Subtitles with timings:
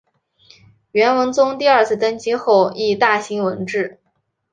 [0.93, 3.99] 元文宗第二次登基后亦大兴文治。